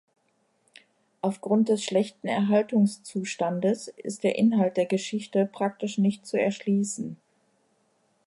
Aufgrund 1.21 1.69
des 1.69 1.83
schlechten 1.83 2.27
Erhaltungszustandes 2.27 3.87
ist 3.87 4.23
der 4.23 4.35
Inhalt 4.35 4.75
der 4.75 4.87
Geschichte 4.87 5.45
praktisch 5.45 5.99
nicht 5.99 6.25
zu 6.25 6.41
erschließen. 6.41 7.17